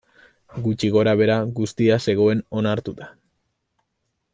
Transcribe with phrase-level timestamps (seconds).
[0.67, 3.15] Gutxi gora-behera, guztia zegoen onartuta.